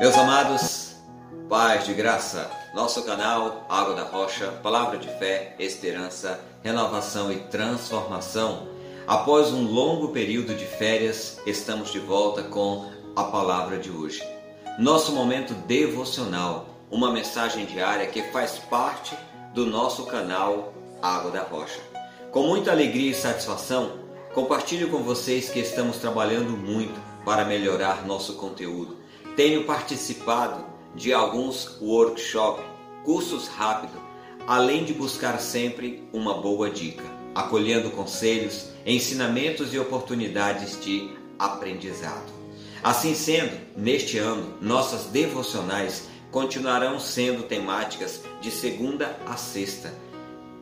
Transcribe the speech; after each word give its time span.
Meus 0.00 0.16
amados, 0.16 0.96
paz 1.46 1.84
de 1.84 1.92
graça, 1.92 2.50
nosso 2.74 3.02
canal 3.02 3.66
Água 3.68 3.94
da 3.94 4.04
Rocha, 4.04 4.46
palavra 4.62 4.96
de 4.96 5.06
fé, 5.18 5.54
esperança, 5.58 6.40
renovação 6.62 7.30
e 7.30 7.36
transformação. 7.36 8.66
Após 9.06 9.52
um 9.52 9.70
longo 9.70 10.08
período 10.08 10.54
de 10.54 10.64
férias, 10.64 11.38
estamos 11.46 11.92
de 11.92 11.98
volta 11.98 12.42
com 12.44 12.90
a 13.14 13.24
palavra 13.24 13.76
de 13.76 13.90
hoje. 13.90 14.26
Nosso 14.78 15.12
momento 15.12 15.52
devocional, 15.52 16.64
uma 16.90 17.12
mensagem 17.12 17.66
diária 17.66 18.06
que 18.06 18.22
faz 18.32 18.52
parte 18.52 19.14
do 19.52 19.66
nosso 19.66 20.06
canal 20.06 20.72
Água 21.02 21.30
da 21.30 21.42
Rocha. 21.42 21.78
Com 22.32 22.44
muita 22.44 22.70
alegria 22.70 23.10
e 23.10 23.14
satisfação, 23.14 23.98
compartilho 24.32 24.88
com 24.88 25.02
vocês 25.02 25.50
que 25.50 25.60
estamos 25.60 25.98
trabalhando 25.98 26.56
muito 26.56 26.98
para 27.22 27.44
melhorar 27.44 28.06
nosso 28.06 28.36
conteúdo 28.36 28.98
tenho 29.40 29.64
participado 29.64 30.66
de 30.94 31.14
alguns 31.14 31.78
workshops, 31.80 32.62
cursos 33.06 33.48
rápidos, 33.48 33.98
além 34.46 34.84
de 34.84 34.92
buscar 34.92 35.40
sempre 35.40 36.06
uma 36.12 36.34
boa 36.34 36.68
dica, 36.68 37.04
acolhendo 37.34 37.88
conselhos, 37.88 38.66
ensinamentos 38.84 39.72
e 39.72 39.78
oportunidades 39.78 40.78
de 40.84 41.10
aprendizado. 41.38 42.30
Assim 42.82 43.14
sendo, 43.14 43.58
neste 43.74 44.18
ano, 44.18 44.58
nossas 44.60 45.04
devocionais 45.04 46.06
continuarão 46.30 47.00
sendo 47.00 47.44
temáticas 47.44 48.22
de 48.42 48.50
segunda 48.50 49.18
a 49.24 49.38
sexta, 49.38 49.90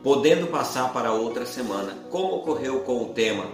podendo 0.01 0.47
passar 0.47 0.93
para 0.93 1.11
outra 1.11 1.45
semana, 1.45 1.97
como 2.09 2.33
ocorreu 2.35 2.79
com 2.79 3.03
o 3.03 3.09
tema 3.09 3.45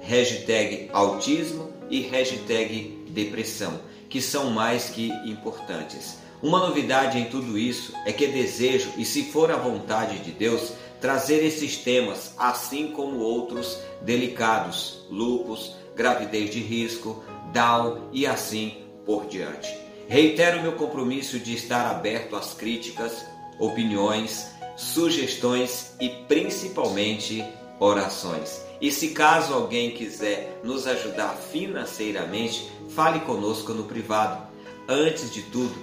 hashtag 0.00 0.90
autismo 0.92 1.72
e 1.88 2.00
hashtag 2.00 3.01
depressão 3.12 3.80
que 4.12 4.20
são 4.20 4.50
mais 4.50 4.90
que 4.90 5.08
importantes. 5.24 6.18
Uma 6.42 6.58
novidade 6.58 7.18
em 7.18 7.26
tudo 7.26 7.56
isso 7.56 7.94
é 8.04 8.12
que 8.12 8.26
desejo, 8.26 8.90
e 8.98 9.06
se 9.06 9.24
for 9.24 9.50
a 9.50 9.56
vontade 9.56 10.18
de 10.18 10.32
Deus, 10.32 10.72
trazer 11.00 11.42
esses 11.42 11.78
temas, 11.78 12.34
assim 12.36 12.88
como 12.88 13.20
outros 13.20 13.78
delicados, 14.02 15.06
lupus, 15.08 15.74
gravidez 15.96 16.50
de 16.50 16.60
risco, 16.60 17.24
Down 17.54 18.08
e 18.12 18.26
assim 18.26 18.84
por 19.06 19.26
diante. 19.26 19.72
Reitero 20.08 20.60
meu 20.60 20.72
compromisso 20.72 21.38
de 21.38 21.54
estar 21.54 21.90
aberto 21.90 22.36
às 22.36 22.52
críticas, 22.52 23.24
opiniões, 23.58 24.48
sugestões 24.76 25.94
e 26.00 26.08
principalmente 26.28 27.44
orações. 27.82 28.62
E 28.80 28.90
se 28.92 29.08
caso 29.08 29.52
alguém 29.52 29.90
quiser 29.90 30.60
nos 30.62 30.86
ajudar 30.86 31.34
financeiramente, 31.34 32.70
fale 32.90 33.20
conosco 33.20 33.72
no 33.72 33.84
privado. 33.84 34.46
Antes 34.88 35.32
de 35.32 35.42
tudo, 35.42 35.74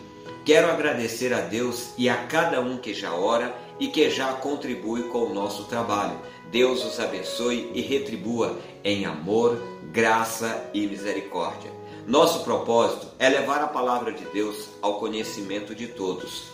quero 0.45 0.69
agradecer 0.69 1.33
a 1.33 1.41
Deus 1.41 1.89
e 1.97 2.07
a 2.07 2.15
cada 2.27 2.61
um 2.61 2.77
que 2.77 2.93
já 2.93 3.13
ora 3.13 3.53
e 3.79 3.87
que 3.87 4.09
já 4.09 4.33
contribui 4.33 5.03
com 5.03 5.19
o 5.19 5.33
nosso 5.33 5.65
trabalho. 5.65 6.17
Deus 6.51 6.83
os 6.85 6.99
abençoe 6.99 7.69
e 7.73 7.81
retribua 7.81 8.57
em 8.83 9.05
amor, 9.05 9.61
graça 9.91 10.69
e 10.73 10.87
misericórdia. 10.87 11.71
Nosso 12.07 12.43
propósito 12.43 13.07
é 13.19 13.29
levar 13.29 13.61
a 13.61 13.67
palavra 13.67 14.11
de 14.11 14.25
Deus 14.25 14.69
ao 14.81 14.99
conhecimento 14.99 15.75
de 15.75 15.87
todos, 15.87 16.47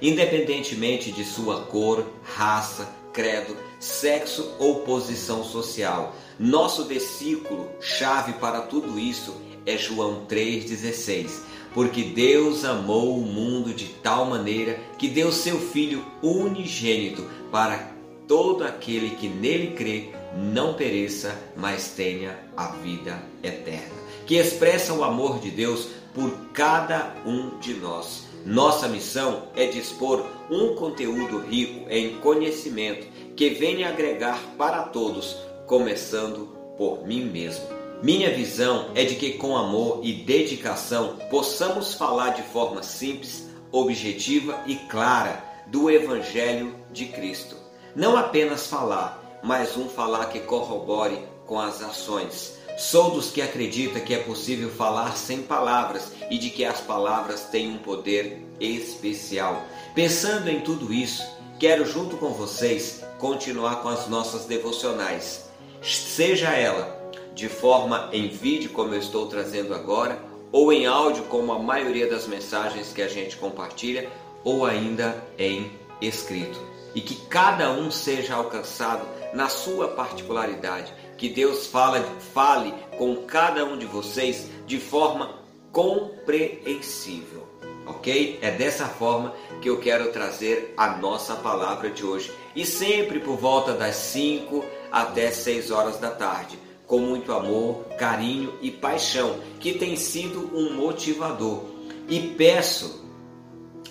independentemente 0.00 1.12
de 1.12 1.24
sua 1.24 1.62
cor, 1.62 2.06
raça, 2.22 2.88
credo, 3.12 3.56
sexo 3.78 4.54
ou 4.58 4.80
posição 4.80 5.44
social. 5.44 6.14
Nosso 6.38 6.84
versículo 6.86 7.68
chave 7.80 8.34
para 8.34 8.62
tudo 8.62 8.98
isso 8.98 9.34
é 9.66 9.76
João 9.76 10.26
3,16. 10.26 11.30
Porque 11.72 12.02
Deus 12.02 12.64
amou 12.64 13.16
o 13.16 13.22
mundo 13.22 13.72
de 13.72 13.86
tal 14.02 14.24
maneira 14.24 14.80
que 14.98 15.08
deu 15.08 15.30
seu 15.30 15.58
Filho 15.58 16.04
unigênito 16.22 17.24
para 17.52 17.92
todo 18.26 18.64
aquele 18.64 19.10
que 19.10 19.28
nele 19.28 19.74
crê 19.76 20.10
não 20.34 20.74
pereça, 20.74 21.36
mas 21.56 21.88
tenha 21.90 22.38
a 22.56 22.68
vida 22.68 23.22
eterna. 23.42 23.94
Que 24.26 24.36
expressa 24.36 24.92
o 24.94 25.04
amor 25.04 25.40
de 25.40 25.50
Deus 25.50 25.88
por 26.14 26.30
cada 26.52 27.14
um 27.26 27.58
de 27.58 27.74
nós. 27.74 28.29
Nossa 28.44 28.88
missão 28.88 29.48
é 29.54 29.66
dispor 29.66 30.24
um 30.50 30.74
conteúdo 30.74 31.38
rico 31.40 31.88
em 31.90 32.16
conhecimento 32.20 33.06
que 33.36 33.50
venha 33.50 33.88
agregar 33.88 34.40
para 34.56 34.84
todos, 34.84 35.36
começando 35.66 36.46
por 36.76 37.06
mim 37.06 37.24
mesmo. 37.26 37.64
Minha 38.02 38.34
visão 38.34 38.90
é 38.94 39.04
de 39.04 39.16
que 39.16 39.34
com 39.34 39.56
amor 39.56 40.00
e 40.02 40.12
dedicação 40.12 41.18
possamos 41.28 41.94
falar 41.94 42.30
de 42.30 42.42
forma 42.44 42.82
simples, 42.82 43.46
objetiva 43.70 44.58
e 44.66 44.74
clara 44.74 45.44
do 45.66 45.90
Evangelho 45.90 46.74
de 46.90 47.06
Cristo. 47.06 47.56
Não 47.94 48.16
apenas 48.16 48.66
falar, 48.66 49.40
mas 49.42 49.76
um 49.76 49.88
falar 49.88 50.26
que 50.26 50.40
corrobore 50.40 51.18
com 51.46 51.60
as 51.60 51.82
ações 51.82 52.59
Sou 52.80 53.10
dos 53.10 53.30
que 53.30 53.42
acredita 53.42 54.00
que 54.00 54.14
é 54.14 54.20
possível 54.20 54.70
falar 54.70 55.14
sem 55.14 55.42
palavras 55.42 56.12
e 56.30 56.38
de 56.38 56.48
que 56.48 56.64
as 56.64 56.80
palavras 56.80 57.42
têm 57.42 57.74
um 57.74 57.76
poder 57.76 58.42
especial. 58.58 59.66
Pensando 59.94 60.48
em 60.48 60.62
tudo 60.62 60.90
isso, 60.90 61.22
quero 61.58 61.84
junto 61.84 62.16
com 62.16 62.30
vocês 62.30 63.04
continuar 63.18 63.82
com 63.82 63.90
as 63.90 64.08
nossas 64.08 64.46
devocionais. 64.46 65.50
Seja 65.82 66.56
ela 66.56 66.98
de 67.34 67.50
forma 67.50 68.08
em 68.14 68.28
vídeo, 68.28 68.70
como 68.70 68.94
eu 68.94 68.98
estou 68.98 69.26
trazendo 69.26 69.74
agora, 69.74 70.18
ou 70.50 70.72
em 70.72 70.86
áudio, 70.86 71.24
como 71.24 71.52
a 71.52 71.58
maioria 71.58 72.08
das 72.08 72.26
mensagens 72.26 72.94
que 72.94 73.02
a 73.02 73.08
gente 73.08 73.36
compartilha, 73.36 74.08
ou 74.42 74.64
ainda 74.64 75.22
em 75.38 75.70
escrito. 76.00 76.58
E 76.94 77.02
que 77.02 77.14
cada 77.26 77.72
um 77.72 77.90
seja 77.90 78.36
alcançado 78.36 79.06
na 79.34 79.50
sua 79.50 79.88
particularidade 79.88 80.92
que 81.20 81.28
Deus 81.28 81.66
fale 81.66 82.74
com 82.96 83.14
cada 83.26 83.62
um 83.66 83.76
de 83.76 83.84
vocês 83.84 84.46
de 84.66 84.80
forma 84.80 85.38
compreensível, 85.70 87.46
ok? 87.86 88.38
É 88.40 88.50
dessa 88.50 88.86
forma 88.86 89.34
que 89.60 89.68
eu 89.68 89.78
quero 89.78 90.10
trazer 90.12 90.72
a 90.78 90.96
nossa 90.96 91.36
palavra 91.36 91.90
de 91.90 92.06
hoje 92.06 92.32
e 92.56 92.64
sempre 92.64 93.20
por 93.20 93.36
volta 93.36 93.74
das 93.74 93.96
5 93.96 94.64
até 94.90 95.30
6 95.30 95.70
horas 95.70 95.98
da 95.98 96.10
tarde, 96.10 96.58
com 96.86 97.00
muito 97.00 97.34
amor, 97.34 97.84
carinho 97.98 98.54
e 98.62 98.70
paixão, 98.70 99.40
que 99.60 99.74
tem 99.74 99.96
sido 99.96 100.50
um 100.56 100.72
motivador. 100.72 101.64
E 102.08 102.34
peço 102.38 103.04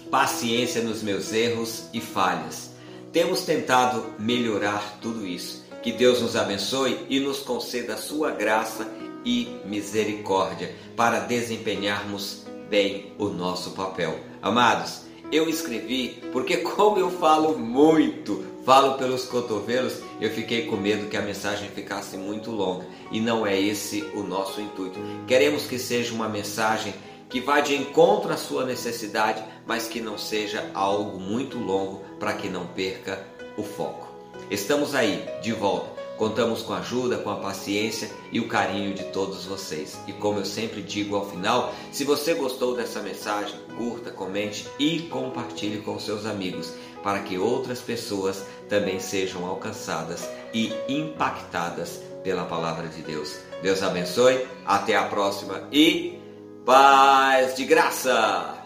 paciência 0.10 0.82
nos 0.82 1.04
meus 1.04 1.32
erros 1.32 1.90
e 1.94 2.02
falhas. 2.02 2.72
Temos 3.14 3.44
tentado 3.44 4.16
melhorar 4.18 4.98
tudo 5.00 5.28
isso 5.28 5.69
que 5.82 5.92
Deus 5.92 6.22
nos 6.22 6.36
abençoe 6.36 7.06
e 7.10 7.20
nos 7.20 7.40
conceda 7.40 7.94
a 7.94 7.98
sua 7.98 8.32
graça 8.32 8.88
e 9.26 9.60
misericórdia 9.66 10.76
para 10.96 11.20
desempenharmos 11.20 12.46
bem 12.70 13.14
o 13.18 13.30
nosso 13.30 13.72
papel. 13.72 14.20
Amados, 14.42 15.02
eu 15.32 15.50
escrevi 15.50 16.22
porque, 16.32 16.58
como 16.76 16.98
eu 16.98 17.10
falo 17.12 17.58
muito, 17.58 18.44
falo 18.66 18.98
pelos 18.98 19.26
cotovelos, 19.26 20.02
eu 20.20 20.30
fiquei 20.32 20.66
com 20.66 20.76
medo 20.76 21.08
que 21.08 21.18
a 21.18 21.22
mensagem 21.22 21.70
ficasse 21.70 22.18
muito 22.18 22.52
longa 22.52 22.86
e 23.12 23.20
não 23.20 23.46
é 23.46 23.60
esse 23.60 24.02
o 24.14 24.24
nosso 24.24 24.62
intuito. 24.62 25.00
Queremos 25.28 25.64
que 25.64 25.80
seja 25.80 26.14
uma 26.14 26.30
mensagem 26.30 26.94
que 27.30 27.40
vá 27.40 27.60
de 27.60 27.76
encontro 27.76 28.34
à 28.34 28.38
sua 28.38 28.66
necessidade, 28.66 29.44
mas 29.66 29.88
que 29.88 30.02
não 30.02 30.18
seja 30.18 30.70
algo 30.74 31.20
muito 31.20 31.60
longo 31.60 32.04
para 32.20 32.34
que 32.34 32.50
não 32.50 32.66
perca 32.66 33.24
o 33.56 33.64
foco. 33.64 34.09
Estamos 34.50 34.96
aí, 34.96 35.28
de 35.42 35.52
volta. 35.54 36.00
Contamos 36.18 36.62
com 36.64 36.74
a 36.74 36.80
ajuda, 36.80 37.18
com 37.18 37.30
a 37.30 37.38
paciência 37.38 38.12
e 38.32 38.42
o 38.42 38.48
carinho 38.48 38.94
de 38.94 39.06
todos 39.06 39.46
vocês. 39.46 39.98
E 40.06 40.12
como 40.12 40.40
eu 40.40 40.46
sempre 40.46 40.82
digo 40.82 41.16
ao 41.16 41.30
final, 41.30 41.74
se 41.94 42.04
você 42.04 42.34
gostou 42.34 42.76
dessa 42.76 43.02
mensagem, 43.02 43.58
curta, 43.78 44.12
comente 44.12 44.68
e 44.78 45.04
compartilhe 45.04 45.82
com 45.82 45.98
seus 45.98 46.26
amigos, 46.26 46.74
para 47.02 47.20
que 47.20 47.38
outras 47.38 47.80
pessoas 47.80 48.44
também 48.68 49.00
sejam 49.00 49.46
alcançadas 49.46 50.28
e 50.54 50.74
impactadas 50.90 52.02
pela 52.22 52.44
palavra 52.44 52.90
de 52.90 53.02
Deus. 53.02 53.38
Deus 53.62 53.82
abençoe, 53.82 54.46
até 54.66 54.98
a 54.98 55.06
próxima 55.06 55.70
e 55.72 56.20
paz 56.66 57.56
de 57.56 57.64
graça! 57.64 58.59